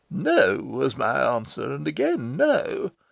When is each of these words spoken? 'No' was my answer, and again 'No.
'No' 0.09 0.57
was 0.63 0.97
my 0.97 1.13
answer, 1.35 1.71
and 1.71 1.87
again 1.87 2.35
'No. 2.35 2.89